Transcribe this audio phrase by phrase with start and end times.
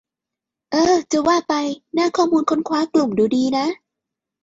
[0.71, 1.53] เอ้อ จะว่าไป
[1.93, 3.65] หน้าข้อมูลค้นคว้ากลุ่มดูดีนะ